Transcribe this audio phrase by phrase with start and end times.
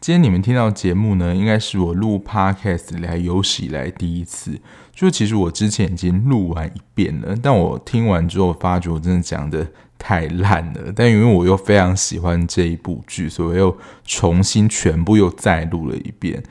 [0.00, 4.58] 今天你们听到节目呢，应该是我录 Podcast 来有史以来第一次。
[4.94, 9.66] 就其实我之前已经录完一遍了，但我听完之后发觉我真的讲得
[9.98, 10.90] 太烂了。
[10.96, 16.42] 但因为我又非常喜欢这一部剧，所以我又重新全部又再录了一遍。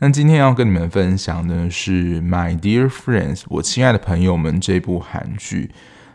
[0.00, 5.70] 那今天要跟你们分享的是《My Dear Friends》，我亲爱的朋友们这部韩剧。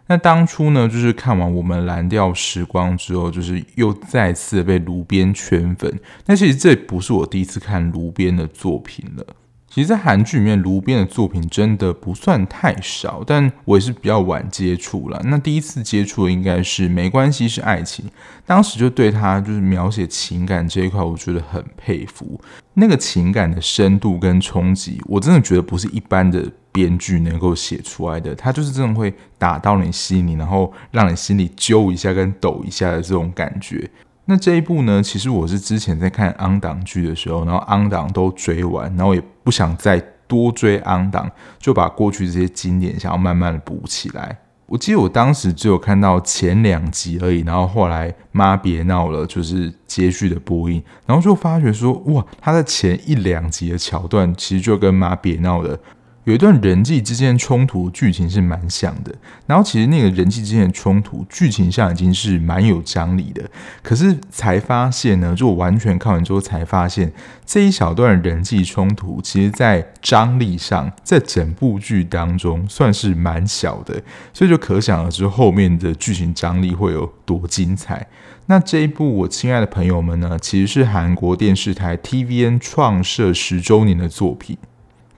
[0.07, 5.99] 那当初呢，就是看完我们蓝调时光之后，就是又再次被卢边圈粉。
[6.25, 9.25] 但其实这不是我第一次看卢边的作品了。
[9.69, 15.19] 其实，在韩剧里面，卢边的作品真的不算太少，但我也是比较晚接触了。
[15.25, 18.05] 那第一次接触的应该是《没关系是爱情》，
[18.45, 22.39] 当时就对他就是描写情感这一块，我觉得很佩服。
[22.75, 28.35] 那个情感的深度跟冲击，我真的觉得不是一般的编剧能够写出来的。
[28.35, 33.89] 他就是真的会打到你心里，然后让你心里揪一下跟抖一下的这种感觉。
[34.25, 44.39] 那这一部呢，其实我是之前在看 on 档剧的时候，然后 on 档都追完，然后也不想再多追 on 档，就把过去这些经典想要慢慢的补起来。
[44.65, 55.77] 我记得我当时只有看到前两集而已，然后后来妈别闹了，就是接续的播映，然后就发觉说，哇，他的前一两集的桥段其实就跟妈别闹的。
[56.25, 59.13] 有一段人际之间冲突，剧情是蛮像的。
[59.45, 63.43] 然后其实那个人际之间的冲突，剧情上已经是蛮有张力的。
[63.81, 67.11] 可是才发现呢，就我完全看完之后才发现，
[67.45, 74.01] 这一小段人际冲突，其实在张力上，在整部剧当中算是蛮小的。
[74.31, 78.07] 所以就可想而知后面的剧情张力会有多精彩。
[78.45, 84.57] 那这一部我亲爱的朋友们呢，其实是韩国电视台 TVN 创设十周年的作品。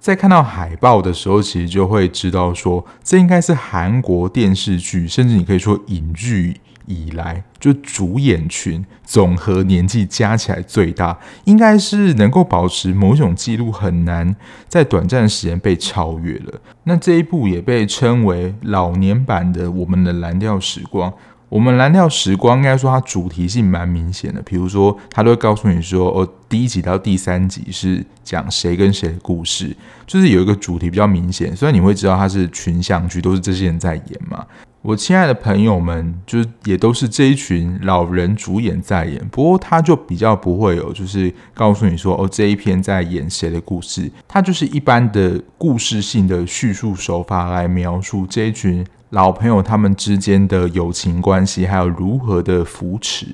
[0.05, 14.35] 在看到海报的时候，其实就会知道说，这应该是韩国电视剧，甚至你可以说影剧以来，就主演群总和年纪加起来最大，应该是能够保持某种记录，很难
[14.69, 16.61] 在短暂时间被超越了。
[16.83, 21.09] 那这一部也被称为老年版的《我们的蓝调时光》。
[21.47, 29.75] 我们蓝调时光应该说它主题性蛮明显的，比如说它都会告诉你说，哦，第一集到第三集是讲谁跟谁的故事，
[30.07, 34.45] 就是有一个主题比较明显，所以你会知道它是群像剧，都是这些人在演嘛。
[34.81, 48.85] 我亲爱的朋友们，就是也都是这一群老人主演在演，不过他就比较不会有，就是告诉你说，哦，这一篇在演谁的故事，它就是一般的故事性的叙述手法来描述这一群。
[49.15, 53.25] 老朋友他们之间的友情关系，还有如何的扶持。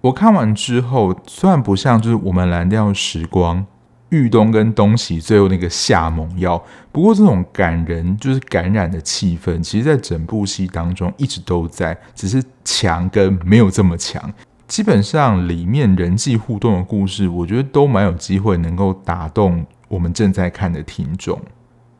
[0.00, 3.64] 我看完之后，虽然不像就是我们蓝调时光，
[4.08, 6.60] 玉东跟东喜最后那个下猛药，
[6.90, 14.20] 不过这种感人就是感染的气氛，其实在整部戏当中一直都在，只是强跟没有这么强。
[14.66, 21.40] 基本上里面人际互动的故事，我觉得都蛮有机会能够打动我们正在看的听众。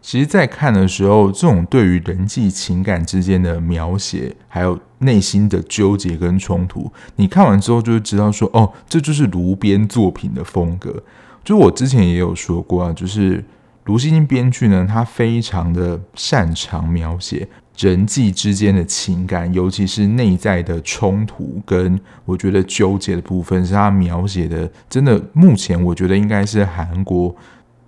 [0.03, 11.03] 其实，在看的时候，这种对于人际情感之间的描写，还有内心的纠结跟冲突，你看完之后就会知道说，哦，这就是卢边作品的风格。
[11.45, 13.45] 就我之前也有说过啊，就是
[13.85, 17.47] 卢熙京编剧呢，他非常的擅长描写
[17.77, 27.37] 人际之间的情感，尤其是内在的冲突跟我觉得纠结的部分，是他描写的，真的，目前我觉得应该是韩国。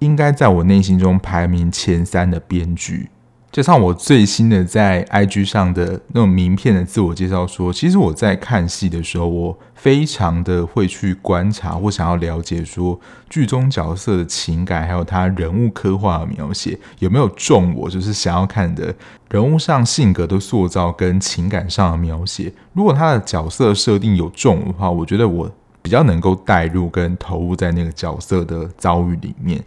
[0.02, 3.08] 应该在我内心中排名前三的编剧，
[3.52, 12.98] 就像我最新的在 IG 上的那种名片的自我介绍说，其实我在看戏的时候，我非常的会去观察或想要了解说
[13.30, 18.94] 剧中角色的情感，还有他人物刻画的描写有没有中我就是想要看的
[19.30, 22.52] 人物上性格的塑造跟情感上的描写。
[22.72, 25.48] 如果他的角色设定有中的话，我觉得我
[25.82, 29.62] 比较能够带入跟投入在那个角色的遭遇里面。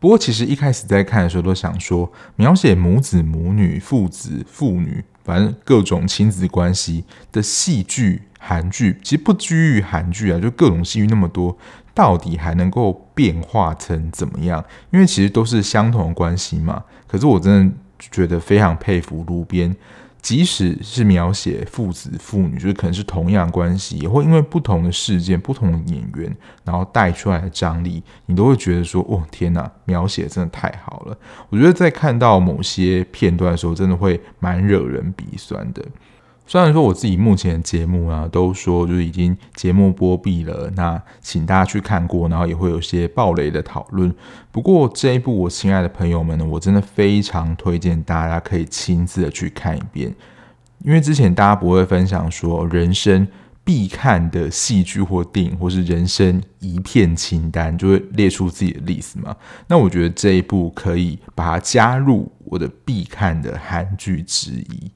[0.00, 11.56] 不过，其实一开始在看的时候，都想说描写母子、母女、父子、父女，反正各种亲子关系的戏剧，韩剧其实不拘于韩剧啊，就各种戏剧那么多，
[11.92, 14.64] 到底还能够变化成怎么样？
[14.90, 16.84] 因为其实都是相同的关系嘛。
[17.06, 19.74] 可是我真的觉得非常佩服路边。
[20.20, 31.16] 即使是描写父子、父女，就是可能是同样关系，也会因为不同的事件、不同的演员，然后带出来的张力，你都会觉得说：“哦，天哪，描写真的太好了！”
[31.48, 35.82] 我觉得在看到某些片段的时候，真的会蛮惹人鼻酸的。
[36.50, 44.10] 虽然说我自己目前的节目啊，都说就是已经节目播毕了，那请大家去看过，然后也会有些爆雷的讨论。
[44.50, 50.14] 不过这一部我亲爱的朋友们呢，我真的非常推荐大家可以亲自的去看一遍，
[50.82, 53.28] 因为之前大家不会分享说人生
[53.62, 59.36] 必看的戏剧或电影，或是人生一片清单，就会列出自己的 list 嘛。
[59.66, 64.90] 那我觉得这一部可以把它加入我的必看的韩剧之一。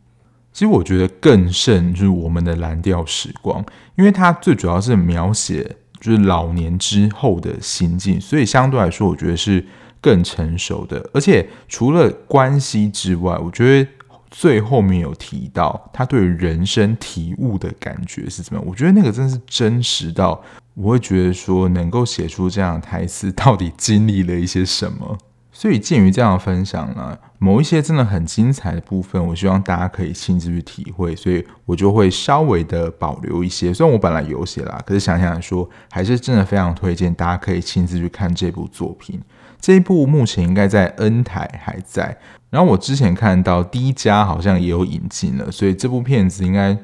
[0.52, 3.64] 其实我觉得更胜就是我们的蓝调时光，
[3.96, 9.64] 因为它最主要是描写就是老年之后的心境，所以相对来说，我觉得是
[10.00, 11.08] 更成熟的。
[11.12, 13.90] 而且除了关系之外，我觉得。
[14.34, 18.66] 最后面有提到他对人生体悟的感觉是怎么样？
[18.66, 25.19] 我觉得那个真是真实到我会觉得说，能够写出这样的台词，到底经历了一些什么？
[25.62, 33.73] 所以鉴于这样的分享呢，某一些真的很精彩的部分，我希望大家可以亲自去体会，所以我就会稍微的保留一些。
[33.73, 39.20] 虽然我本来有写啦，可是想想说，还是真的非常推荐大家可以亲自去看这部作品。
[39.61, 42.19] 这一部目前应该在 N 台还在，
[42.50, 46.76] 然后我之前看到 D 家好像也有引进了，所以这部片子应该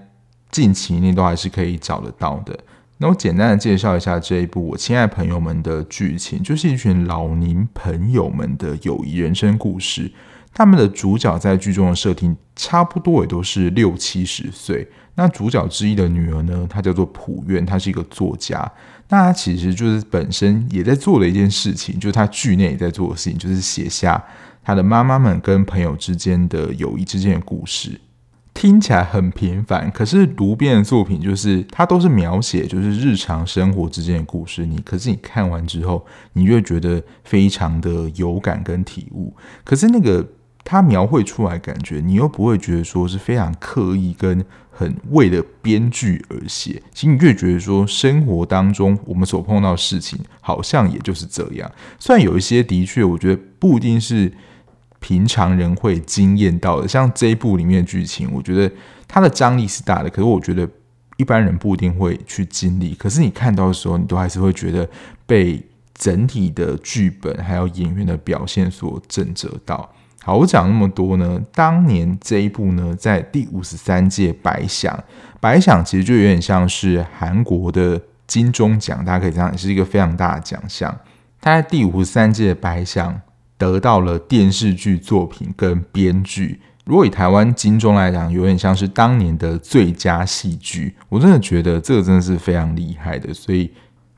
[0.52, 2.56] 近期内都还是可以找得到的。
[3.00, 10.10] 那我简单的介绍一下这一部我亲爱朋友们的剧情，就是一群老年朋友们的友谊人生故事。
[10.52, 14.84] 他们的主角在剧中的设定差不多也都是六七十岁。
[15.14, 18.68] 那主角之一的女儿呢，她叫做朴苑，她是一个作家。
[19.08, 24.20] 那她其实就是本身也在做的一件事情，就是她剧内也在做的事情，就是写下
[24.64, 28.00] 她的妈妈们跟朋友之间的友谊之间的故事。
[28.58, 34.66] 听起来很平凡，可是卢边的作品就是它都是描写就是日常生活之间的故事。
[34.66, 39.32] 你可是你看完之后，你越觉得非常的有感跟体悟。
[39.62, 40.26] 可是那个。
[40.64, 46.82] 他描绘出来感觉，你又不会觉得说是非常刻意跟很为了编剧而写。
[46.92, 51.72] 其实你越觉得说生活当中我们所碰到的事情，好像也就是这样。
[51.98, 54.30] 虽然有一些的确，我觉得不一定是
[55.00, 56.88] 平常人会惊艳到的。
[56.88, 58.70] 像这一部里面的剧情，我觉得
[59.06, 60.68] 它的张力是大的，可是我觉得
[61.16, 62.94] 一般人不一定会去经历。
[62.94, 64.88] 可是你看到的时候，你都还是会觉得
[65.26, 65.64] 被
[65.94, 69.92] 整体的剧本还有演员的表现所震慑到。
[70.22, 71.40] 好，我讲那么多呢。
[71.52, 75.02] 当年这一部呢，在第五十三届白想，
[75.40, 80.94] 白想其实就有点像是韩国的金钟奖，大家可以这样，是一个非常大的奖项。
[81.40, 83.18] 他在第五十三届白想
[83.58, 86.60] 得到了电视剧作品跟编剧。
[86.86, 90.94] 如果以台湾金钟来讲，有点像是当年的最佳戏剧。
[91.10, 93.70] 我真的觉得这个真的是非常厉害的，所以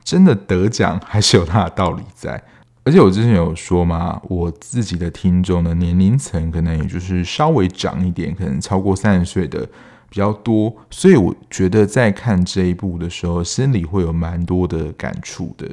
[0.05, 2.41] 真的得奖还是有它的道理在。
[2.83, 9.67] 而且我之前有说嘛，我自己的听众的年龄层可能也就是稍微长一点，可能超过三十岁的
[10.09, 15.69] 比较多，所以我觉得在看这一部的时候，心里会有蛮多的感触的。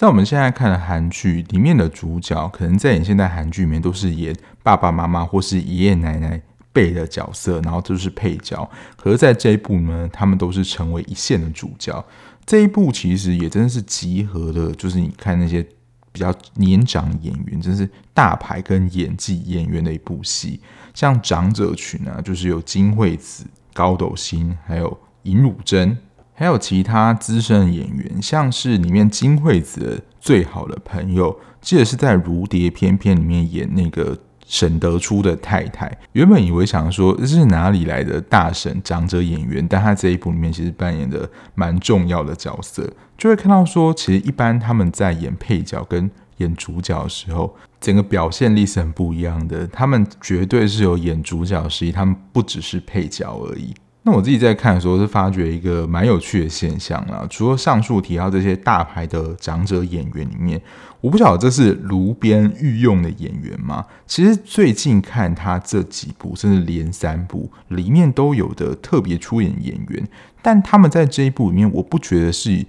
[0.00, 6.40] 在我们现在看的韩剧里面的主角，可能在演现在韩剧里面都是演爸爸妈妈或是爷爷奶奶
[6.72, 8.66] 辈的角色，然后都是配角。
[8.96, 12.02] 可是在这一部呢，他们都是成为一线的主角。
[12.46, 15.62] 这一部其实也真的是集合了，就是你看那些。
[16.12, 20.60] 比较年长演员，真是大牌跟演技演员的一部戏。
[20.92, 25.96] 像长者群啊，就是有金惠子、高斗星，还有尹汝贞，
[26.40, 34.16] 还有其他资深演员，像是里面金惠子最好的朋友，记得是在《如蝶翩翩》里面演那个。
[34.46, 49.64] 沈德初的太太，原本以为想说这是哪里来的大神长者演员，但他这一部里面其实扮演的蛮重要的角色，就会看到说，其实一般他们在演配角跟演主角的时候，整个表现力是很不一样的。
[49.68, 53.72] 他们绝对是有演主角的实力，他们不只是配角而已。
[54.02, 60.60] 那我自己在看的时候是发觉一个蛮有趣的现象啦，除了上述提到这些大牌的长者演员里面，
[61.02, 63.84] 我不晓得这是炉边御用的演员吗？
[64.06, 70.08] 其实最近看他这几部，甚至连三部里面都有的特别出演演员，
[70.40, 72.64] 但他们在这一部里面，我不觉得是。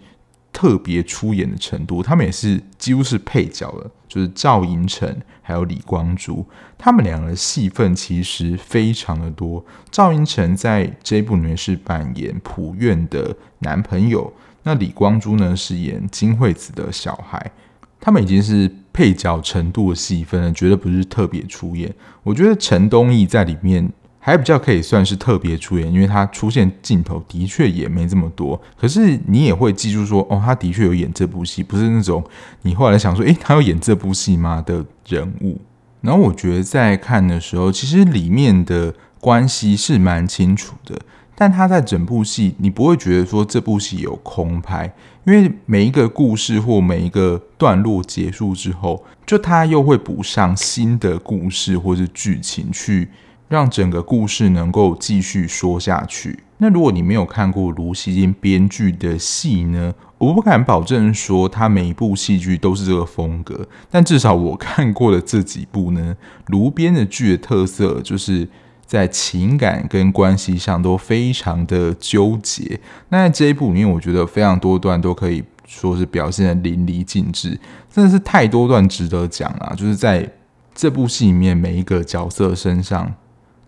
[0.53, 6.45] 特别出演的程度，他们也是几乎是配角了，就是赵寅成还有李光洙，
[6.77, 9.65] 他们两个戏份其实非常的多。
[9.89, 17.51] 赵寅成在这部里面是扮演朴苑的男朋友，那李光洙呢是演金惠子的小孩，
[17.99, 21.93] 他们已经是配角程度的戏份了，绝对不是特别出演。
[22.23, 23.91] 我觉得陈东义在里面。
[24.23, 28.61] 还比较可以算是特别出演，因为他出现镜头的确也没这么多。
[28.79, 32.23] 可是你也会记住说，哦，他的确有演这部戏，不是那种
[32.61, 35.59] 你后来想说，诶，他有演这部戏吗的人物。
[36.01, 40.99] 然后我觉得在看的时候，其实里面的关系是蛮清楚的，
[41.35, 44.93] 但他在整部戏，你不会觉得说这部戏有空拍，
[45.25, 53.09] 因为每一个故事或每一个段落结束之后，就他又会补上新的故事或是剧情去。
[53.51, 56.39] 让整个故事能够继续说下去。
[56.59, 66.15] 那如果你没有看过卢锡金编剧的戏呢，我不敢保证说他每一部戏剧都是这个风格，但至少我看过的这几部呢，
[66.45, 68.47] 卢编的剧的特色就是
[68.85, 72.79] 在情感跟关系上都非常的纠结。
[73.09, 77.59] 那在这一部里面，我觉得非常多段都可以说是表现得淋漓尽致，
[77.91, 79.73] 真的是太多段值得讲了。
[79.75, 80.31] 就是在
[80.73, 83.13] 这部戏里面每一个角色身上。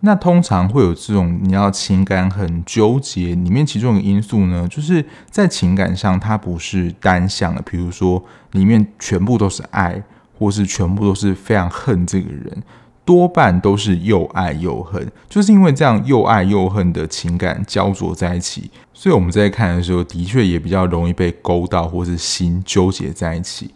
[0.04, 10.02] 那通常会有这种你要情感很纠结，里面其中一个因素呢，就是在情感上它不是单向的，比如说里面全部都是爱，
[10.38, 12.62] 或是全部都是非常恨这个人，
[13.02, 23.70] 多半都是又爱又恨，就是因为这样又爱又恨的情感焦灼在一起，所以我们在看的时候的确也比较容易被勾到，或是心纠结在一起。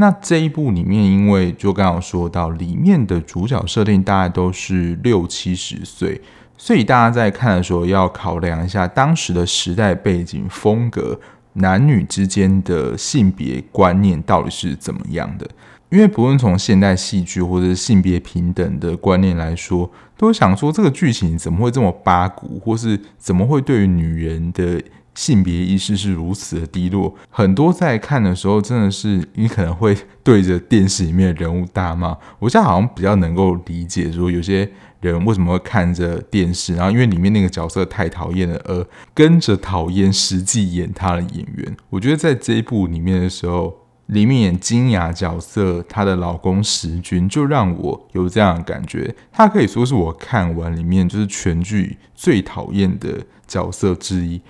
[0.00, 6.18] 那这一部里面，因为就刚刚说到，里面的主角设定大概都是六七十岁，
[6.56, 11.20] 所以大家在看的时候要考量一下当时的时代背景、风格、
[11.52, 15.46] 男女之间的性别观念到底是怎么样的。
[15.90, 24.82] 因为不论从现代戏剧或者性别平等的观念来说，都想说这个剧情怎么会这么八股，或是怎么会对于女人的。
[25.20, 32.16] 性别意识是如此的低落，很多在看的时候，真的是你可能会 对着电视里面的人物大骂。
[32.38, 34.66] 我现在好像比较能够理解，说有些
[35.02, 41.76] 人为什么会看着电视，然后因为里面那个角色太讨厌了，而跟着讨厌实际演他的演员。
[41.90, 54.40] 我觉得在这一部里面的时候，里面演金雅角色，她的老公石军就让我有这样的感觉，他可以说是我看完里面就是全剧最讨厌的角色之一。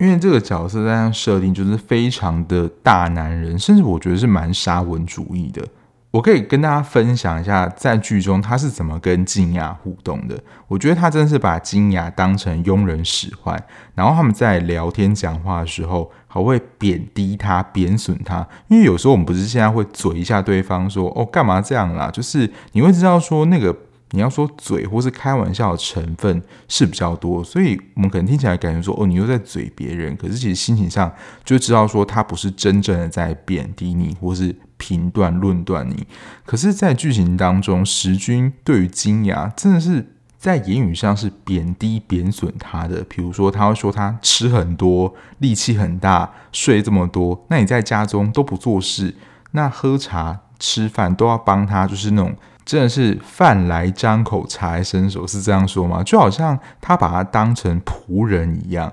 [0.00, 5.62] 因为这个角色在设定就是非常的大男人，甚至我觉得是蛮沙文主义的。
[6.10, 10.36] 我可以跟大家分享一下，在剧中他是怎么跟金雅互动的。
[10.68, 13.62] 我觉得他真的是把金雅当成佣人使唤，
[13.94, 18.48] 然后他们在聊天讲话的时候，还会贬低他、贬损他。
[18.68, 23.76] 因为有时候我们不是现在会嘴一下对方说：“哦，干嘛这样啦？”就是你会知道说那个。
[24.12, 31.12] 你要说嘴或是开玩笑的成分是比较多，所以我们可能听起来感觉说哦，你又在嘴别人，可是其实心情上
[31.44, 36.06] 就知道说他不是真正的在贬低你或是评断论断你。
[36.44, 40.04] 可是，在剧情当中，时君对于金牙真的是
[40.36, 49.14] 在言语上是贬低贬损他的，比如说他会说他吃很多，力气很大，睡这么多，那你在家中都不做事，
[49.52, 52.34] 那喝茶吃饭都要帮他，就是那种。
[52.70, 56.04] 真的是饭来张口，茶来伸手，是这样说吗？
[56.04, 58.92] 就好像他把他当成仆人一样，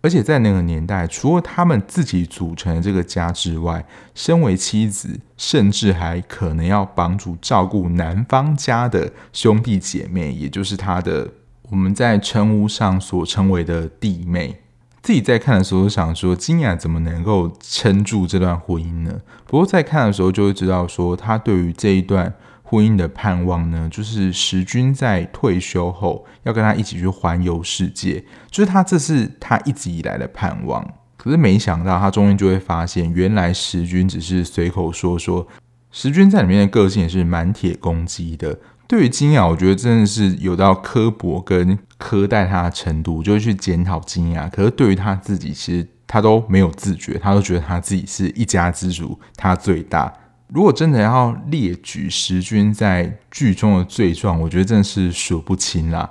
[0.00, 11.28] 而且在那个年代，除了他们自己组成的这个家之外，身为妻子，甚至还可能要帮助照顾男方家的兄弟姐妹，也就是他的
[11.70, 14.60] 我们在称呼上所称为的弟妹。
[15.02, 19.20] 自己在看的时候想说，金雅怎么能够撑住这段婚姻呢？
[19.46, 22.32] 不过在看的时候就会知道说，他对于这一段。
[22.68, 30.84] 婚姻的盼望呢，就是石君在退休后要跟他一起去环游世界，就是他这是他一直以来的盼望。
[31.16, 35.46] 可是没想到他终于就会发现，原来石君只是随口说说。
[35.92, 38.58] 石君在里面的个性也是蛮铁公鸡的。
[38.86, 44.48] 对于金雅，我觉得真的是有到刻薄跟苛待他的程度，就会去检讨金雅。
[44.48, 50.12] 可是对于他自己，其实他都没有自觉，他都觉得他自己是一家之主，他最大。
[50.48, 56.08] 如果真的要列举石君在剧中的罪状，我觉得真的是数不清啦。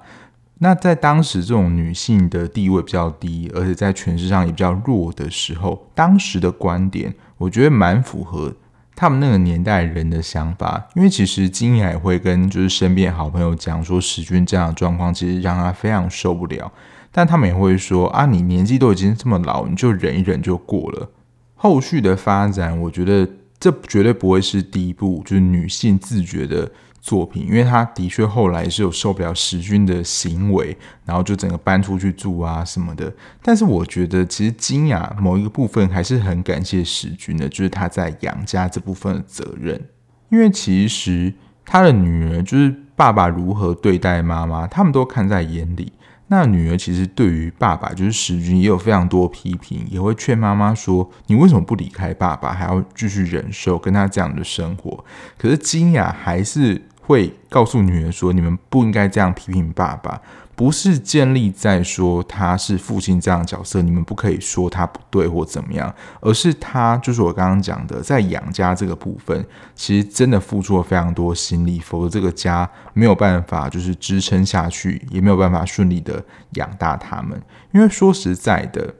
[0.60, 8.54] 那在当时这种女性的地位比较低，而且在权势上也比较弱的时候，当时的观点，我觉得蛮符合
[8.94, 10.86] 他们那个年代人的想法。
[10.96, 16.72] 因为其实金雅也会跟就是身边好朋友讲说，石君这样的状况其实让他非常受不了。
[17.12, 21.10] 但他们也会说啊，你年纪都已经这么老，你就忍一忍就过了。
[21.56, 23.26] 后续的发展，我觉得。
[23.66, 33.12] 这绝对不会是第一部就是女性自觉的作品，因为她的确后来是有受不了石君的行为，然后就整个搬出去住啊什么的。
[33.42, 39.84] 但是我觉得，其实金雅某一个部分还是很感谢石君的，就是她在养家这部分的责任，
[40.30, 41.34] 因为其实
[41.66, 45.92] 她的女儿就是爸爸如何对待妈妈，他们都看在眼里。
[46.28, 55.06] 那女儿其实对于爸爸就是石军也有非常多批评，也会劝妈妈说：“你为什么不离开爸爸，还要继续忍受跟他这样的生活？”
[55.38, 60.20] 可是金雅还是会告诉女儿说：“你们不应该这样批评爸爸。”
[60.56, 69.46] 不是建立在说他是父亲这样的角色，你们不可以说他不对或怎么样，而是他就是我刚刚讲的，在养家这个部分，
[69.76, 77.42] 其实真的付出了非常多心力，否则这个家没有办法就是支撑下去，也没有办法顺利的养大他们。
[77.74, 78.96] 因为说实在的，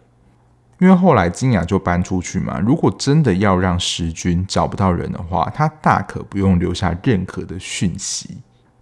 [0.80, 8.40] 因为后来金雅就搬出去嘛，如果真的要让时君找不到人的话，他大可不用留下任何的讯息，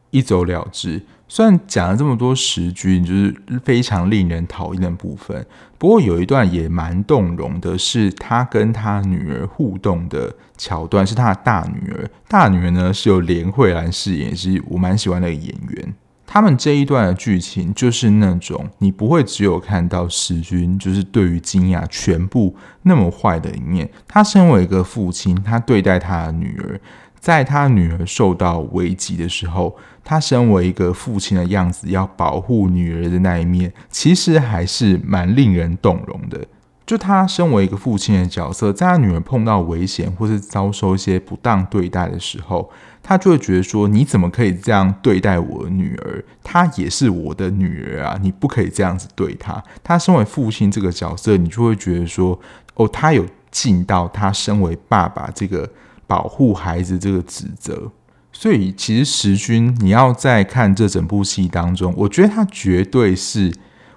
[0.10, 1.06] 一走了之。
[1.34, 5.44] 虽然讲了这么多时君，就是非常令人讨厌的部分，
[5.80, 15.96] 不过有一段也蛮动容的，是他跟他女儿互动的桥段，是他的大女儿，大女儿呢是由连慧兰饰演，是我蛮喜欢的演员。
[16.28, 23.90] 他们这一段的剧情就是那种你不会只有看到时君，就是对于金雅全部那么坏的一面。
[24.08, 26.80] 他身为一个父亲，他对待他的女儿。
[27.24, 36.46] 在他女儿受到危急的时候，他身为一个父亲的样子，要保护女儿的那一面，其实还是蛮令人动容的。
[36.86, 42.70] 就他身为一个父亲的角色，在他女儿碰到危险或是遭受一些不当对待的时候，
[43.02, 46.22] 他就会觉得说：“你怎么可以这样对待我的女儿？
[46.44, 48.20] 她也是我的女儿啊！
[48.22, 52.38] 你不可以这样子对她。”他身为父亲这个角色，你就会觉得说
[52.76, 55.66] ：“哦，他有尽到他身为爸爸这个。”
[56.08, 57.92] 保护孩子这个职责，
[58.32, 63.54] 所以其实时君你要在看这整部戏当中，我觉得他绝对是，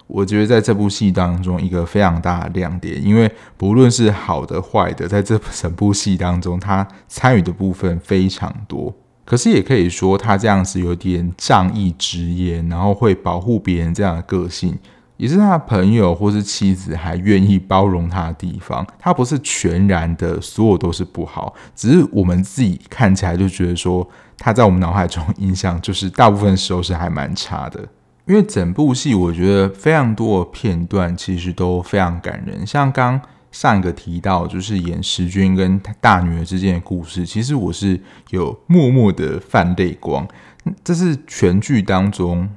[0.07, 8.93] 我觉得在这部戏当中一个非常大的亮点，因为不论是好的坏的，在这整部戏当中，他参与的部分非常多。
[9.25, 14.77] 可是也可以说，他这样子有点仗义执言，然后会保护别人这样的个性。
[15.17, 24.07] 也是他的朋友或是妻子还愿意包容他的地方，他不是全然的所有都是不好，只是我们自己看起来就觉得说
[24.37, 27.83] 他在我们脑海中印象就是大部分时候是还蛮差的。
[28.25, 33.19] 因为整部戏我觉得非常多的片段其实都非常感人，像刚
[33.51, 40.27] 上一个提到就是演时均跟他大女儿之间的故事，其实我是有默默的泛泪光，
[40.83, 42.47] 这是全剧当中。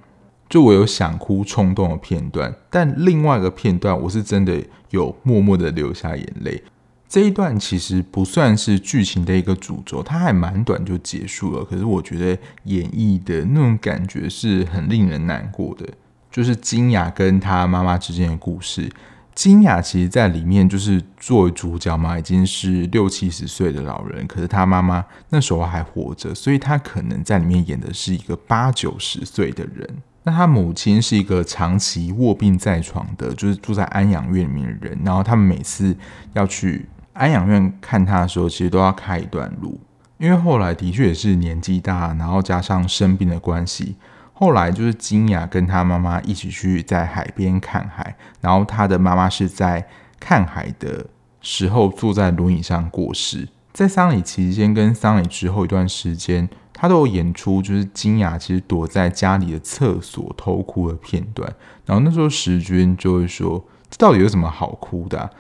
[0.50, 6.60] 就我有想哭冲动的片段，但另外一个片段我是真的有默默的流下眼泪。
[7.08, 11.64] 这一段其实不算是剧情的一个主轴，它还蛮短就结束了。
[11.64, 15.86] 可是我觉得演绎的那种感觉是很令人难过的，
[16.30, 18.90] 就是金雅跟她妈妈之间的故事。
[19.34, 29.88] 金雅其实在里面就是作为主角嘛，已经是六七十岁的老人，可是她妈妈那时候还活着，所以她可能在里面演的是一个八九十岁的人。
[30.22, 34.98] 那他母亲是一个长期卧病在床的，就是住在安养院里面的人。
[35.02, 35.96] 然后他们每次
[36.34, 39.80] 要去安养院看他的时候，其实都要开一段路，
[40.18, 43.96] 因为后来的确也是年纪大，然后加上生病的关系，
[44.34, 49.86] 后来就是金雅跟他妈妈一起去在海边看海，然后他的妈妈是在
[50.18, 51.06] 看海的
[51.40, 53.48] 时候坐在轮椅上过世。
[53.72, 56.48] 在丧礼期间跟丧礼之后一段时间。
[56.72, 61.52] 他都有演出，就是金雅其实躲在家里的厕所偷哭的片段。
[61.84, 65.30] 然后那时候时君就会说：“这到底有什么好哭的啊？”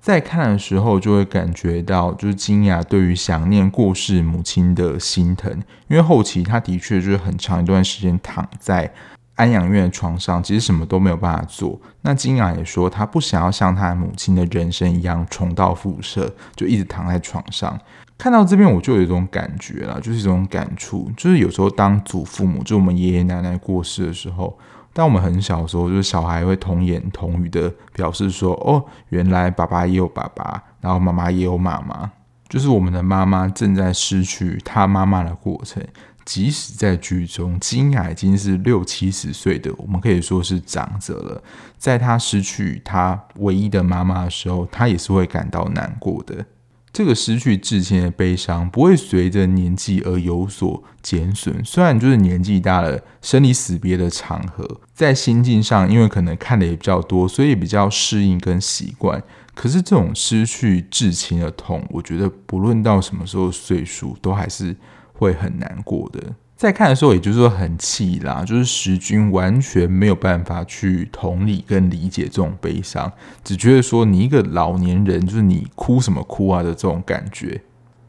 [0.00, 5.52] 在看的时候就会感觉到，就是金雅对于想念过世母亲的心疼。
[5.88, 8.94] 因为后期他的确就是很长一段时间躺在
[9.36, 11.80] 安养院的床上，其实什么都没有办法做。
[12.02, 17.78] 那金雅也说，他不想要像他母亲的人生一样重蹈覆辙，就一直躺在床上。
[18.18, 24.58] 看到这边我就有一种感觉了，就是一种感触，就是有时候当祖父母，就我们爷爷奶奶过世的时候，
[24.94, 32.10] 当我们很小的时候，就是小孩会童言童语的表示说：“哦，原来爸爸也有爸爸，然后妈妈也有妈妈。”
[32.48, 35.82] 就是我们的妈妈正在失去她妈妈的过程。
[36.26, 41.42] 即使在剧中，金雅已经是六七十岁的，我们可以说是长者了，
[41.78, 46.44] 在她失去她唯一的妈妈的时候，她也是会感到难过的。
[46.92, 59.22] 这个失去至亲的悲伤不会随着年纪而有所减损，虽然就是年纪大了，生离死别的场合，在心境上，因为可能看的也比较多，所以比较适应跟习惯。
[59.54, 64.74] 可是这种失去至亲的痛，我觉得不论到什么时候岁数，都还是
[65.18, 66.20] 会很难过的。
[66.56, 73.12] 在看的时候，也就是说很气啦，就是时君完全没有办法去同理跟理解这种悲伤，
[73.44, 77.60] 只觉得说你一个老年人，就是你哭什么哭啊的这种感觉。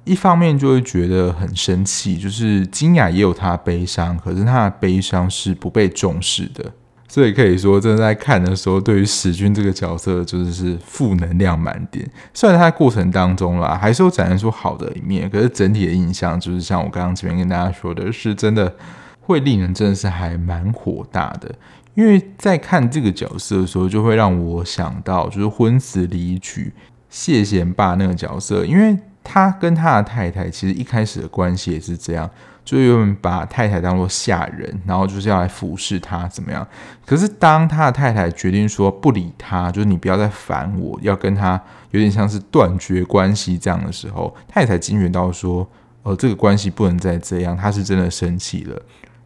[0.06, 6.72] 一方面就会觉得很生气，就是金雅也有她的悲伤，可是她的悲伤是不被重视的。
[7.10, 12.06] 所以可以说，真的在看的时候，对于史君这个角色，就是是负能量满点。
[12.34, 18.76] 虽然他在过程当中啦，还是有展现出好的一面，可是整体的印象，就是像我刚刚前面跟大家说的，是真的
[19.22, 21.50] 会令人真的是还蛮火大的。
[21.96, 26.74] 因为在看这个角色的时候，就会让我想到，就是婚词离曲
[27.10, 32.30] 谢贤爸那个角色，因为他跟他的太太其实一开始的关系也是这样。
[32.68, 36.68] 就有人把太太当做下人，然后就是要来服侍他，怎么样？
[37.06, 41.58] 可是当他的太太决定说不理他，就是你不要再烦我，要跟他
[41.92, 45.66] 有点像是断绝关系这样的时候，他也才惊觉到说，
[46.04, 47.56] 呃，这个关系不能再这样。
[47.56, 48.78] 他是真的生气了，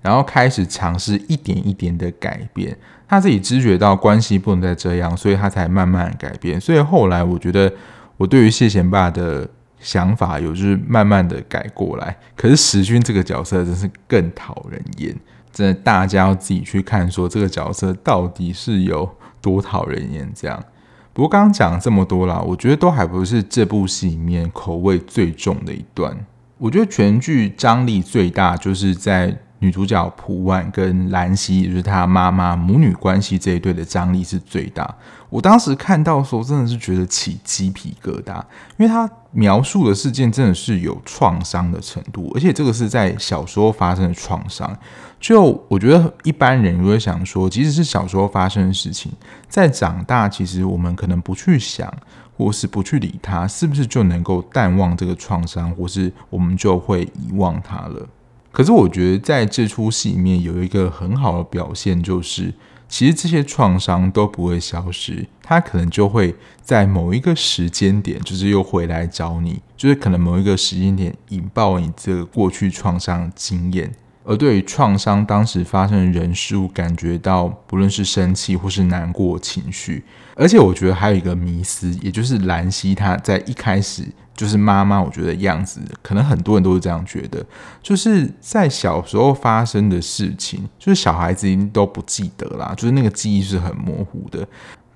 [0.04, 2.78] 然后开始尝试一点一点的改变。
[3.08, 6.62] 他自己知觉到关系不能再这样，所以他才慢慢改变。
[6.62, 7.74] 所以后来我觉得，
[8.18, 9.50] 我对于谢贤爸的。
[9.82, 15.16] 想法有就是慢慢的改过来，可是时君这个角色真是更讨人厌，
[15.52, 19.10] 真的大家要自己去看，说这个角色到底是有
[19.42, 20.64] 多讨人厌这样。
[21.12, 26.16] 不过刚刚讲了这么多啦，我觉得都还不是这部戏里面口味最重的一段。
[26.58, 29.38] 我觉得全剧张力最大就是在。
[29.64, 34.92] 女主角朴婉跟兰溪，也就是她妈妈母女关系这一对的张力是最大。
[35.30, 38.44] 我当时看到的时候，真的是觉得起鸡皮疙瘩，
[38.78, 44.78] 因为她描述的事件真的是有创伤的程度，而且这个是在小时候发生的创伤。
[45.20, 49.12] 就我觉得一般人如果想说，即使是小时候发生的事情，
[49.48, 51.94] 在长大，其实我们可能不去想，
[52.36, 58.08] 或是不去理它，是不是就能够淡忘这个创伤，或是我们就会遗忘它了？
[58.52, 62.54] 可是我觉得在这出戏里面有一个很好的表现，就是
[62.90, 73.94] 其实这些创伤都不会消失，它可能就会在某一个时间点，就是又回来找你，就是可能某一个时间点引爆你这个过去创伤经验。
[74.24, 80.04] 而对于创伤当时发生的人事物，感觉到不论是生气或是难过情绪，
[80.36, 87.46] 而且我觉得还有一个迷思，也就是兰溪她在一开始就是妈妈，我觉得样子可能很多人都是这样觉得，
[87.84, 94.48] 就是在小时候发生的事情，就是小孩子已经都不记得啦，就是那个记忆是很模糊的，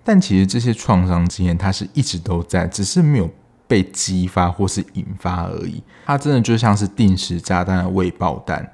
[0.04, 3.30] 但其实这些创伤经验它是一直都在，只是没有
[3.68, 8.72] 被激发或是引发而已，它真的就像是定时炸弹的未爆弹。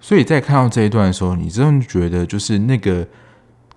[0.00, 3.06] 所以在看到这一段的时候，你真的觉得就是那个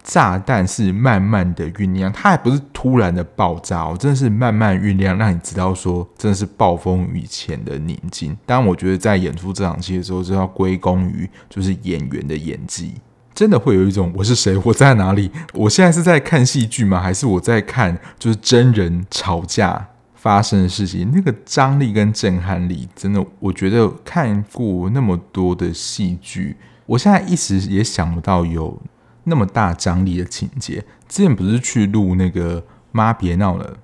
[0.08, 8.36] 炸弹是慢慢的酝酿，它还不是突然的爆炸哦，真的是慢慢酝酿，让你知道说真的是暴风雨前的宁静。
[8.46, 12.94] 但，我觉得在演出这场戏的时候，就要归功于就是演员的演技，
[13.36, 17.02] 真的会有一种我是谁，我在哪里，我现在是在看戏剧吗？
[17.02, 19.88] 还是我在看就是真人吵架？
[20.16, 28.82] 发生的事情，那个张力跟震撼力，真的，我觉得看过那么多的戏剧，我现在一时也想不到有
[29.28, 30.84] 那么大张力的情节。
[31.08, 33.78] 之前不是去录那个“妈别闹了”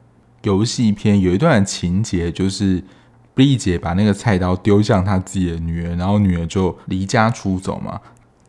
[0.43, 2.83] 游戏片，有一段情节就是
[3.33, 8.01] ，B 姐把那个菜刀丢向她自己的女儿，然后女儿就离家出走嘛。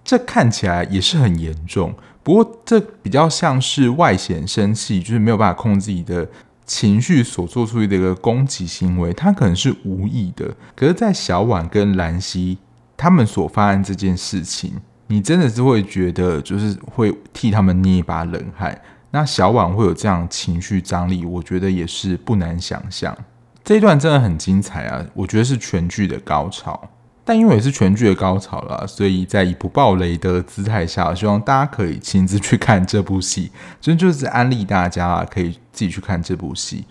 [0.02, 6.28] 这看起来也是很严重，不过这比较像是外显生气，就是没有办法控制自己的。
[6.66, 10.56] 情绪所做出的一个攻击行为，他可能是无意的。
[10.74, 12.56] 可是，在小婉跟兰溪
[12.96, 14.72] 他们所发生这件事情，
[15.06, 18.80] 你真的是会觉得，就是会替他们捏一把冷汗。
[19.10, 23.16] 那小婉会有这样情绪张力，我觉得也是不难想象。
[23.62, 26.90] 这一段真的很精彩啊，我觉得是全剧的高潮。
[27.26, 33.50] 但因为也是全剧的高潮了，所以在以不爆雷的姿态下，希望大家可以亲自去看这部戏。
[33.80, 36.84] 真就是安利大家，可以自己去看这部戏。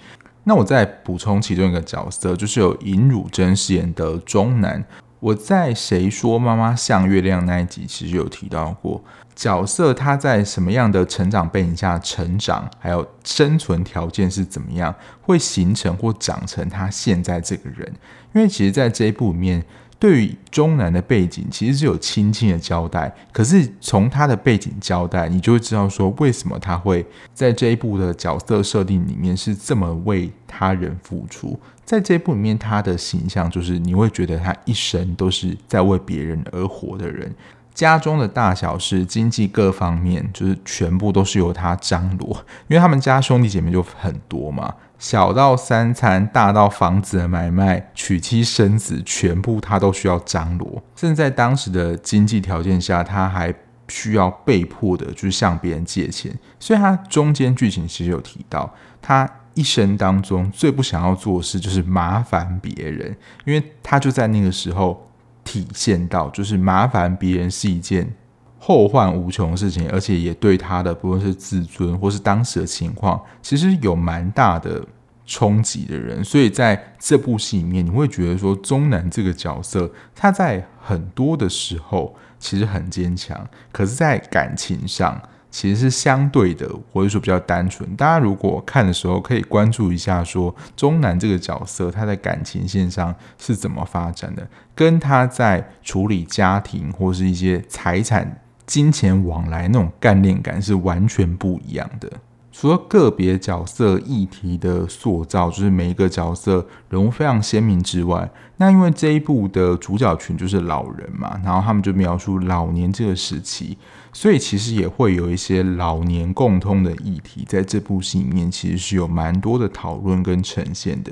[0.45, 4.83] 那我再补充其中一个角色，就是有尹汝贞饰演的中南。
[5.23, 9.01] 我在谁说妈妈像月亮那一集，其实有提到过
[9.33, 17.87] 角色他在什么样的成长背景下成长，还有生存条件是怎么样，会形成或长成他现在这个人。
[18.33, 19.63] 因为其实，在这一部里面。
[20.03, 23.09] 对于中南的背景，其实是有轻轻的交代。
[23.31, 31.57] 可是从他的背景交代，你就会知道说，为什么他会在这一部的角色设定里面是这么为他人付出。
[31.85, 37.33] 在这一部里面，他的形象就是你会觉得他一生都是在为别人而活的人。
[37.73, 42.29] 家中的大小事、经济各方面，就是全部都是由他张罗，
[42.67, 44.75] 因为他们家兄弟姐妹就很多嘛。
[44.99, 50.81] 小到三餐，大到房子的买卖、娶妻生子，全部他都需要张罗。
[50.95, 53.53] 甚至在当时的经济条件下，他还
[53.89, 56.33] 需要被迫的，就是向别人借钱。
[56.57, 65.05] 所以，他中间剧情其实有提到，他一生当中最不想要做的事就是麻烦别人，因为他就在那个时候
[65.43, 68.11] 体现到，就是麻烦别人是一件
[68.59, 74.85] 后患无穷的事情，而且也对他的不论是自尊或是当时的情况，其实有蛮大的
[75.25, 76.23] 冲击的人。
[76.23, 85.21] 所以在这部戏里面，你会觉得说，中南这个角色，他在很多的时候其实很坚强，可是，在感情上。
[85.53, 87.87] 其实是相对的，或者说比较单纯。
[87.95, 102.11] 大家如果看的时候，可以关注一下，说中南这个角色他在感情线上是怎么发展的，跟他在处理家庭或是一些财产、金钱往来那种干练感是完全不一样的。
[102.51, 113.75] 除了个别角色议题的塑造，就是每一个角色人物非常鲜明之外，那因为这一部的主角群就是老人嘛，然后他们就描述老年这个时期，
[114.13, 121.11] 所以其实也会有一些老年共通的议题，在这部戏里面其实是有蛮多的讨论跟呈现的。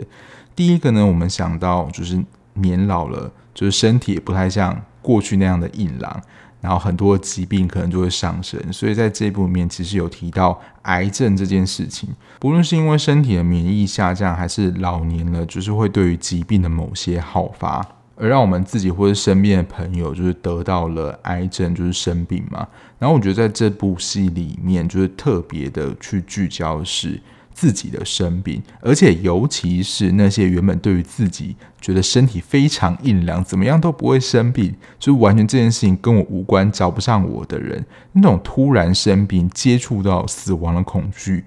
[0.56, 6.22] 第一个呢，我们想到就是年老了，就是身体也不太像过去那样的硬朗。
[6.62, 12.08] 然后很多疾病可能就会上升，所以在这部里面其实有提到癌症这件事情，
[12.40, 17.84] 不论是因为身体的免疫下降，还是老年了，就是会对于疾病的某些好发，
[18.22, 22.68] 而让我们自己或者身边的朋友就是得到了癌症，就是生病嘛。
[23.00, 27.20] 然后我觉得在这部戏里面，就是特别的去聚焦是。
[27.54, 41.44] 自己的生病，而且尤其是那些原本对于自己觉得身体非常硬朗，怎么样都不会生病，就完全这件事情跟我无关，找不上我的人，那种突然生病、接触到死亡的恐惧，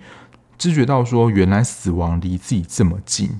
[0.58, 3.30] 知觉到说原来死亡离自己这么近，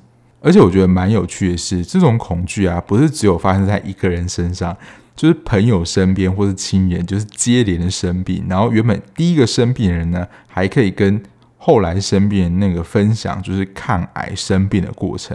[0.45, 4.77] 而且我觉得蛮有趣的是，这种恐惧啊，不是只有发生在一个人身上，
[5.17, 11.23] 就是朋友身边或是亲人，就是接连的生病，然后原本第一个生病的人呢，还可以跟。
[11.57, 15.35] 后来生病人那个分享就是抗癌生病的过程，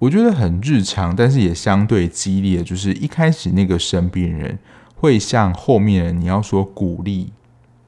[0.00, 2.64] 我觉得很日常，但是也相对激烈。
[2.64, 4.58] 就是一开始那个生病人
[4.96, 7.32] 会向后面人你要说鼓励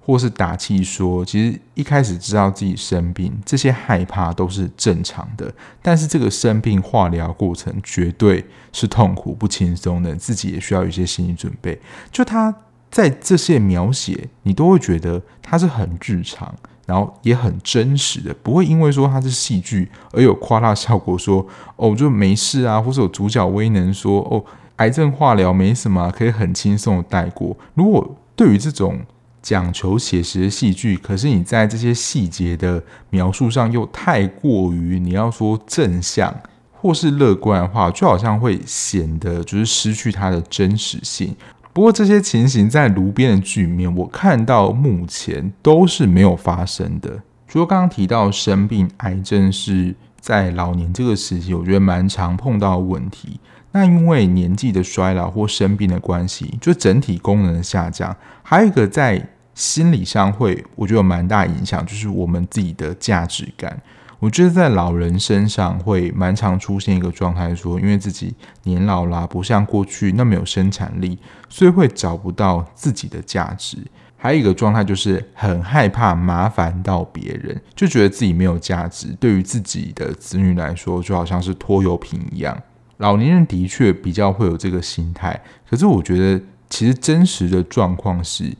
[0.05, 5.53] 或是打气说，其实一开始知道自己生病，这些害怕都是正常的。
[5.81, 11.81] 但是这个生病化疗过程绝对是痛苦不轻松的，自己也需要一些心理准备。
[12.13, 12.55] 就他
[12.91, 16.55] 在这些描写，你都会觉得他是很日常。
[16.87, 24.45] 然后也很真实的，不会因为说他是戏剧而有夸大效果说，说哦就没事啊，或者有主角威能说哦
[24.77, 27.57] 癌症化疗没什么，可以很轻松的带过。
[27.73, 29.01] 如果对于这种
[29.45, 36.35] 讲求写实的戏剧，可是你在这些细节的描述上又太过于你要说正向
[36.73, 41.37] 或是乐观的话，就好像会显得就是失去它的真实性。
[41.75, 47.21] 不过这些情形在炉边的剧面，我看到目前都是没有发生的。
[47.47, 53.39] 除了刚刚提到生病，癌症是在老年这个时期，我觉得蛮常碰到的问题。
[53.73, 59.21] 那因为年纪的衰老或生病的关系，就整体功能的下降，还有一个在
[59.55, 63.81] 心理上会，我觉得有蛮大影响，就是我们自己的价值感。
[64.19, 73.77] 我觉得在老人身上会蛮常出现一个状态，说因为自己年老啦，不像过去那么有生产力，所以会找不到自己的价值。
[74.17, 79.09] 还有一个状态就是很害怕麻烦到别人，就觉得自己没有价值。
[79.21, 82.61] 对于自己的子女来说，就好像是拖油瓶一样。
[82.97, 85.39] 老年人的确比较会有这个心态，
[85.69, 88.51] 可是我觉得其实真实的状况是。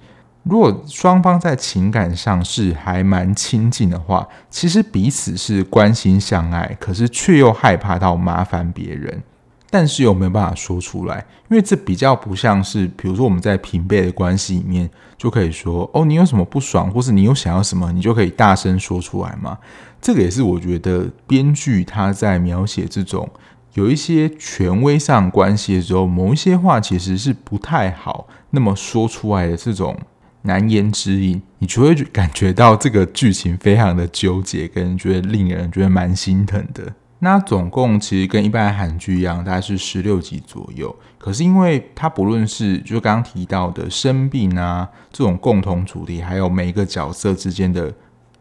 [0.45, 9.23] 如果双方在情感上是还蛮亲近的话，其实彼此是关心相爱，可是却又害怕到麻烦别人，
[9.71, 19.57] 但是又没有办法说出来，因为这比较不像是，比如说我们在平辈的关系里面就可以说，哦，你有什么不爽，或是你有想要什么，你就可以大声说出来嘛。
[20.03, 23.27] 这个也是我觉得编剧他在描写这种
[23.73, 29.99] 有一些权威上关系的时候，某一些话其实是不太好那么说出来的这种。
[30.47, 36.93] 难言之隐，你就会感觉到这个剧情非常的纠结，跟觉得令人觉得蛮心疼的。
[37.21, 40.95] 那总共其实跟一般的韩剧一样，大概是十六集左右。
[41.17, 47.91] 可是因为它不论是就刚刚提到的生病啊这种共同主题，还有每一个角色之间的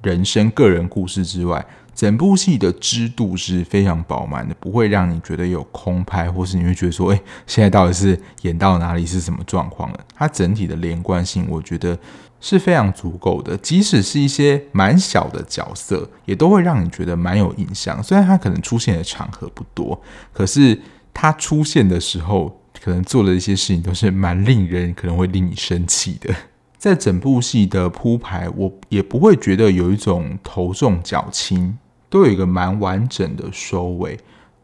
[0.02, 1.66] 人生个人故事之外。
[1.96, 10.00] 整部戏的支度是非常饱满的，不会让你觉得有空拍，或是你会觉得说，哎，现在到底是演到哪里，是什么状况了？
[10.16, 11.98] 它整体的连贯性，我觉得
[12.42, 13.56] 是非常足够的。
[13.58, 18.02] 即使是一些蛮小的角色，也都会让你觉得蛮有印象。
[18.02, 20.02] 虽然它可能出现的场合不多，
[20.34, 20.82] 可是
[21.14, 26.34] 它出现的时候，可能做的一些事情都是蛮令人可能会令你生气的。
[26.78, 31.78] 在整部戏的铺排，我也不会觉得有一种头重脚轻。
[32.14, 34.20] 都有一个蛮完整的收尾。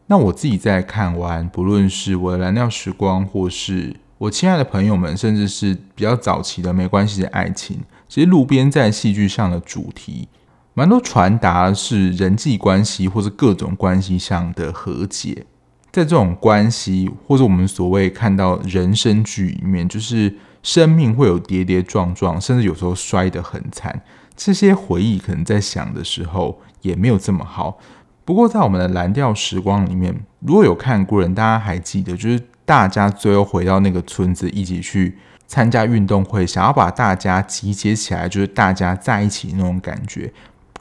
[0.06, 10.28] 那我自己在看完，不论是我的蓝调时光，或是我亲爱的朋友们，甚至是比较早期的没关系的爱情，其实路边在戏剧上的主题，
[10.74, 15.44] 蛮多传达是人际关系或是各种关系上的和解。
[15.90, 20.32] 在这种关系或者我们所谓看到人生剧里面，就是
[20.62, 24.00] 生命会有跌跌撞撞，甚至有时候摔得很惨。
[24.36, 27.78] 这些回忆可能在想的时候也没有这么好。
[28.24, 40.32] 不过在我们的蓝调时光里面，如果有看过人，大家还记得，就是大家最后回到那个村子，一起去参加运动会，想要把大家集结起来，就是大家在一起那种感觉，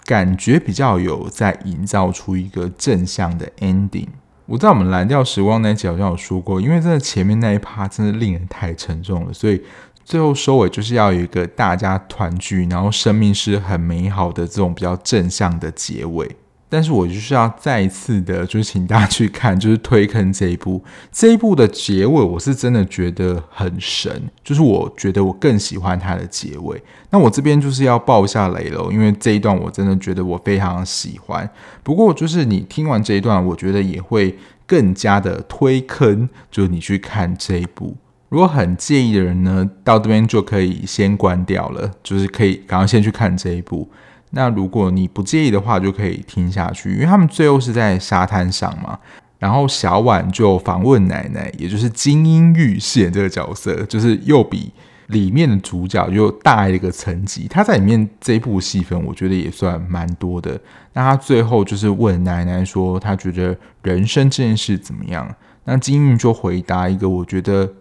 [0.05, 4.07] 感觉比较有在营造出一个正向的 ending。
[4.45, 9.61] 我在我们蓝调时光那集好像有说过，因为真的前面那一趴真的令人太沉重了，所以
[10.09, 16.35] 最后收尾就是要有一个大家团聚，然后生命是很美好的这种比较正向的结尾。
[16.67, 26.81] 但是我就是要再一次的，就是请大家去看，就是推坑这一部， 这一部的结尾，我是真的觉得很神，就是我觉得我更喜欢它的结尾。
[27.11, 31.47] 那我这边就是要爆下雷了，因为这一段我真的觉得我非常喜欢。
[31.83, 37.95] 不过就是你听完这一段，我觉得也会更加的推坑，就是你去看这一部。
[38.29, 43.89] 如果很介意的人呢，到这边就可以先关掉了，就是可以赶快先去看这一部。
[44.31, 48.97] 那如果你不介意的话，就可以听下去，因为他们最后是在沙滩上嘛。
[49.39, 54.71] 然后小婉就访问奶奶，也就是金英玉饰演这个角色，就是又比
[55.07, 57.47] 里面的主角又大一个层级。
[57.47, 60.59] 他在里面这一部戏份，我觉得也算蛮多的。
[60.93, 65.33] 那他最后就是问奶奶说，他觉得人生这件事怎么样？
[65.63, 67.71] 那金英玉就回答一个，我觉得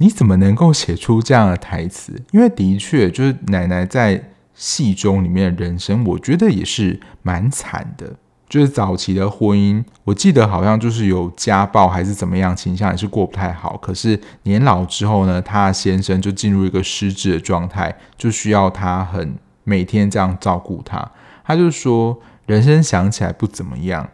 [0.00, 2.20] 你怎么能够写出这样的台词？
[2.32, 4.22] 因为的确就是奶奶在。
[4.52, 8.14] 戏中里面的人生，我觉得也是蛮惨的。
[8.46, 13.78] 就是早期的婚姻，我记得好像就是有家暴还是怎么样，倾向也是过不太好。
[13.78, 19.34] 可是年老之后呢，他先生就进入一个失智的状态，就需要他很
[19.64, 21.10] 每天这样照顾他。
[21.42, 24.10] 他就说，人生想起来不怎么样。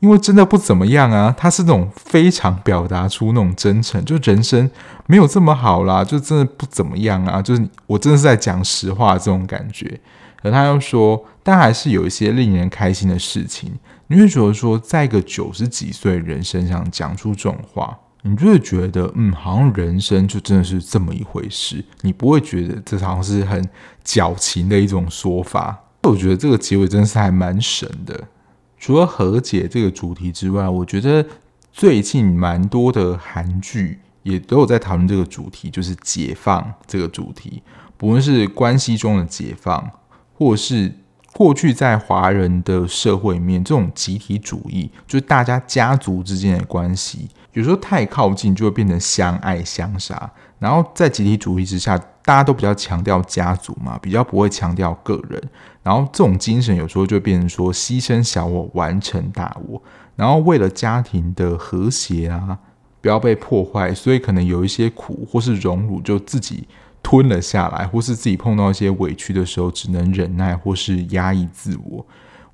[0.00, 4.68] 因为真的不怎么样啊，他是那种非常表达出那种真诚，就人生
[5.06, 10.00] 没有这么好啦，就真的不怎么样啊，就是我真的是在讲实话这种感觉。
[10.42, 13.70] 而他又说，但还是有一些令人开心的事情。
[14.06, 21.84] 你会觉得说，在一个九十几岁人身上讲出这种话，你就会觉得，嗯，好像人生就真的是这么一回事。
[22.00, 23.62] 你不会觉得这好像是很
[24.02, 25.78] 矫情的一种说法。
[26.04, 28.18] 我觉得这个结尾真的是还蛮神的。
[28.80, 31.24] 除了和解这个主题之外，我觉得
[31.70, 37.62] 最近蛮多的韩剧也都有在讨论这个主题，就是解放这个主题。
[37.98, 39.90] 不论是关系中的解放，
[40.32, 40.94] 或是
[41.34, 50.32] 过去在华人的社会里面，这种集体主义，就是大家家族之间的关系，有时候太靠近就会变成相爱相杀。
[50.60, 55.42] 然后在集体主义之下，大家都比较强调家族嘛，比较不会强调个人。
[55.82, 59.82] 然后这种精神有时候就变成说牺牲小我完成大我。
[60.14, 62.58] 然后为了家庭的和谐啊，
[63.00, 66.68] 不要被破坏，所以可能有一些苦或是荣辱就自己
[67.02, 72.04] 吞了下来，或是自己碰到一些委屈的时候只能忍耐或是压抑自我。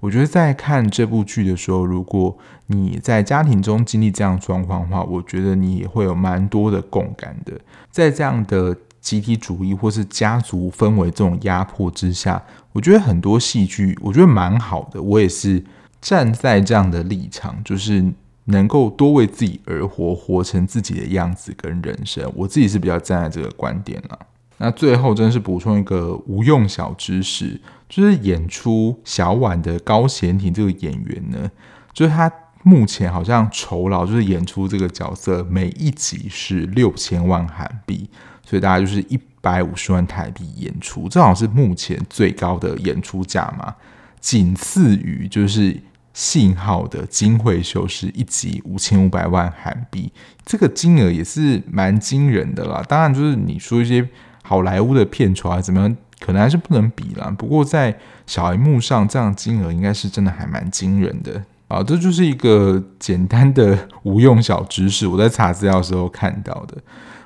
[0.00, 7.52] 我觉得在看这部剧的时候，如果你在家庭中经历这样状况的话，我觉得你也会有蛮多的共感的。
[7.90, 15.00] 在这样的集体主义或是家族氛围这种压迫之下，我觉得很多戏剧我觉得蛮好的。
[15.00, 15.64] 我也是
[16.00, 18.04] 站在这样的立场，就是
[18.44, 22.30] 能够多为自己而活，活成自己的样子跟人生。
[22.34, 24.18] 我自己是比较站在这个观点了。
[24.58, 27.60] 那最后真是补充一个无用小知识。
[27.88, 31.50] 就是演出小婉的高贤廷这个演员呢，
[31.92, 32.30] 就是他
[32.62, 38.10] 目前好像酬劳就是演出这个角色每一集是六千万韩币，
[38.44, 43.72] 所以大家就是一百五十万台币演出，这好像是目前最高的演出价嘛，
[44.20, 45.80] 仅次于就是
[46.12, 50.12] 信号的金惠秀是一集五千五百万韩币，
[50.44, 52.84] 这个金额也是蛮惊人的啦。
[52.88, 54.08] 当然就是你说一些
[54.42, 55.96] 好莱坞的片酬啊怎么样？
[56.26, 61.80] 可能还是不能比啦，不过在小荧幕上，这样金额应该是真的还蛮惊人的啊！
[61.84, 66.76] 这就是一个简单的无用小知识，我在查资料的时候看到的。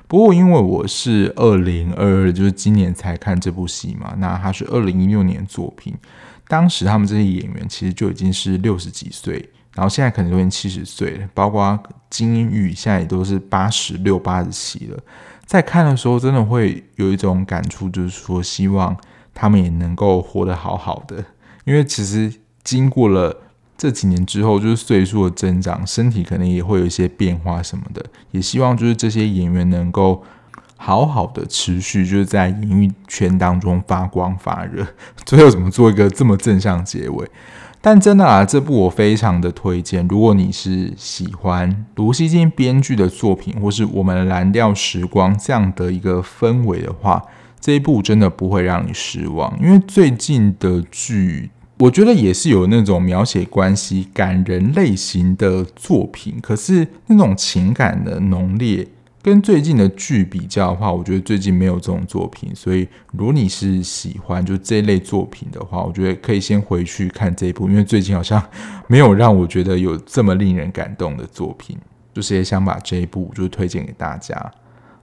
[0.07, 5.95] 不过因为我是二零二二，就是今年才看这部戏嘛，那它是二零一六年作品，
[6.47, 14.99] 当时他们这些演员其实就已经是六十几岁，然后现在可能都已经七十岁了，包括金英玉现在也都是八十六、八十七了。
[15.51, 18.95] 在看的时候，真的会有一种感触，就是说，希望
[19.33, 21.25] 他们也能够活得好好的。
[21.65, 22.33] 因为其实
[22.63, 23.35] 经过了
[23.77, 28.01] 这几年之后，就是岁数的增长，身体可能也会有一些变化什么的。
[28.31, 30.23] 也希望就是这些演员能够
[30.77, 34.87] 好好的持续就是在演艺圈当中发光发热。
[35.25, 37.29] 最后怎么做一个这么正向结尾？
[37.83, 40.07] 但真的啊，这部我非常的推荐。
[40.07, 47.23] 如果你是喜欢卢西金编剧的作品，或是我们蓝调时光这样的一个氛围的话，
[47.59, 49.51] 这一部真的不会让你失望。
[49.59, 58.87] 因为最近的剧，我觉得也是有那种描写关系、感人类型的作品，可是那种情感的浓烈。
[59.23, 68.43] 跟最近的剧比较的话，我觉得最近没有这种作品，所以如果你是喜欢就这类作品的话，我觉得可以先回去看这一部，因为最近好像
[68.87, 71.77] 没有让我觉得有这么令人感动的作品，
[72.13, 74.51] 就是也想把这一部就推荐给大家。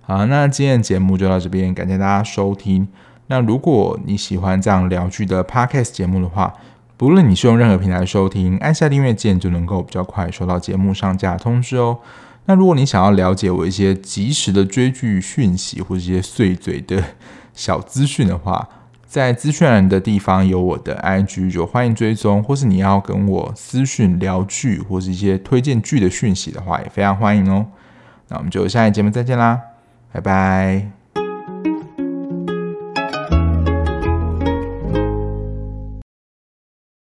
[0.01, 2.89] 好，那今天的节目就到这边，感谢大家收听。
[3.29, 6.53] 那如果你喜欢这样聊剧的 Podcast 节目的话，
[6.97, 11.99] 不论你是用任何平台收听，按下订阅键就能够比较快收到节目上架通知哦。
[12.49, 17.05] 那如果你想要了解我一些及时的追剧讯息或者一些碎嘴的
[17.53, 18.67] 小资讯的话，
[19.07, 27.67] 在资讯栏的地方有我的 IG，就欢迎追踪，或是你要跟我私讯聊剧或是一些推荐剧的讯息的话，也非常欢迎哦。
[28.29, 29.61] 那我们就下一节目再见啦，
[30.11, 30.98] 拜拜。